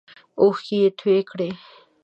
اوښکې 0.41 0.75
یې 0.83 0.89
تویی 0.99 1.21
کړې. 1.29 1.49